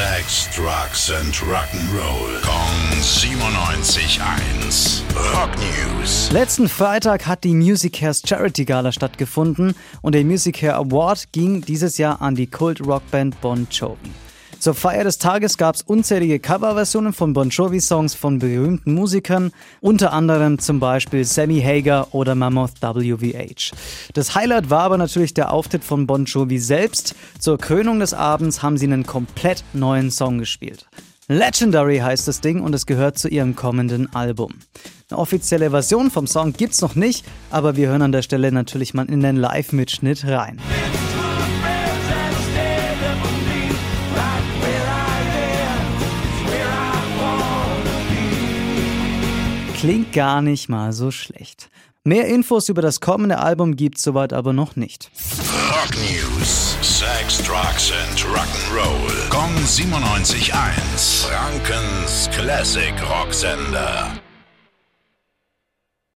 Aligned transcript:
Sex, 0.00 0.48
Drugs 0.56 1.10
and 1.10 1.34
Rock'n'Roll. 1.42 2.40
Kong 2.40 3.02
97.1. 3.02 5.02
Rock 5.34 5.50
News. 5.58 6.32
Letzten 6.32 6.70
Freitag 6.70 7.26
hat 7.26 7.44
die 7.44 7.52
Music 7.52 8.00
Hairs 8.00 8.22
Charity 8.24 8.64
Gala 8.64 8.92
stattgefunden 8.92 9.74
und 10.00 10.14
der 10.14 10.24
Music 10.24 10.62
Hair 10.62 10.76
Award 10.76 11.30
ging 11.32 11.60
dieses 11.60 11.98
Jahr 11.98 12.22
an 12.22 12.34
die 12.34 12.46
Kult-Rockband 12.46 13.42
Bon 13.42 13.68
Jovi. 13.70 14.10
Zur 14.60 14.74
Feier 14.74 15.04
des 15.04 15.16
Tages 15.16 15.56
gab 15.56 15.74
es 15.74 15.80
unzählige 15.80 16.38
Coverversionen 16.38 17.14
von 17.14 17.32
Bon 17.32 17.48
Jovi-Songs 17.48 18.14
von 18.14 18.38
berühmten 18.38 18.92
Musikern, 18.92 19.52
unter 19.80 20.12
anderem 20.12 20.58
zum 20.58 20.80
Beispiel 20.80 21.24
Sammy 21.24 21.62
Hager 21.62 22.08
oder 22.12 22.34
Mammoth 22.34 22.82
WVH. 22.82 23.74
Das 24.12 24.34
Highlight 24.34 24.68
war 24.68 24.82
aber 24.82 24.98
natürlich 24.98 25.32
der 25.32 25.50
Auftritt 25.50 25.82
von 25.82 26.06
Bon 26.06 26.26
Jovi 26.26 26.58
selbst. 26.58 27.14
Zur 27.38 27.56
Krönung 27.56 28.00
des 28.00 28.12
Abends 28.12 28.62
haben 28.62 28.76
sie 28.76 28.84
einen 28.84 29.06
komplett 29.06 29.64
neuen 29.72 30.10
Song 30.10 30.36
gespielt. 30.36 30.86
Legendary 31.26 32.00
heißt 32.00 32.28
das 32.28 32.42
Ding 32.42 32.60
und 32.60 32.74
es 32.74 32.84
gehört 32.84 33.16
zu 33.16 33.28
ihrem 33.28 33.56
kommenden 33.56 34.14
Album. 34.14 34.52
Eine 35.08 35.20
offizielle 35.20 35.70
Version 35.70 36.10
vom 36.10 36.26
Song 36.26 36.52
gibt's 36.52 36.82
noch 36.82 36.96
nicht, 36.96 37.24
aber 37.50 37.76
wir 37.76 37.88
hören 37.88 38.02
an 38.02 38.12
der 38.12 38.20
Stelle 38.20 38.52
natürlich 38.52 38.92
mal 38.92 39.06
in 39.06 39.20
den 39.20 39.36
Live-Mitschnitt 39.36 40.26
rein. 40.26 40.60
Klingt 49.80 50.12
gar 50.12 50.42
nicht 50.42 50.68
mal 50.68 50.92
so 50.92 51.10
schlecht. 51.10 51.70
Mehr 52.04 52.26
Infos 52.26 52.68
über 52.68 52.82
das 52.82 53.00
kommende 53.00 53.38
Album 53.38 53.76
gibt's 53.76 54.02
soweit 54.02 54.34
aber 54.34 54.52
noch 54.52 54.76
nicht. 54.76 55.10
Rock 55.70 55.96
News. 55.96 56.76
Sex, 56.82 57.38
Drugs 57.38 57.90
and 57.90 58.20
Rock'n'Roll. 58.26 59.30
Kong 59.30 59.54
97.1. 59.64 61.24
Frankens 61.26 62.28
Classic 62.30 62.92
Rocksender. 63.08 64.20